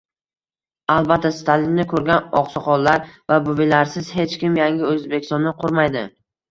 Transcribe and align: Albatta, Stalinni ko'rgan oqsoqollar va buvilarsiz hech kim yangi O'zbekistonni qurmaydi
Albatta, 0.93 1.31
Stalinni 1.41 1.85
ko'rgan 1.93 2.27
oqsoqollar 2.41 3.07
va 3.35 3.41
buvilarsiz 3.51 4.13
hech 4.19 4.37
kim 4.45 4.61
yangi 4.65 4.93
O'zbekistonni 4.95 5.59
qurmaydi 5.65 6.07